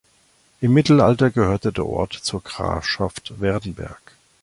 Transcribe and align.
Im 0.61 0.73
Mittelalter 0.73 1.29
gehörte 1.29 1.71
der 1.71 1.85
Ort 1.85 2.13
zur 2.13 2.41
Grafschaft 2.41 3.39
Werdenberg. 3.39 4.17